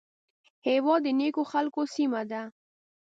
هېواد 0.67 1.01
د 1.05 1.07
نیکو 1.19 1.43
خلکو 1.51 1.81
سیمه 1.95 2.21
ده 2.31 2.41